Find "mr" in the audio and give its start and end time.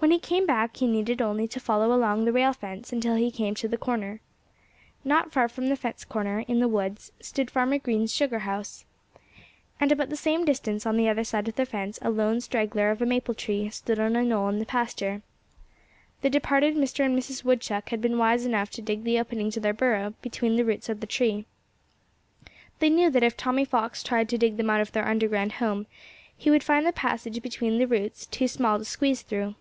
16.76-17.04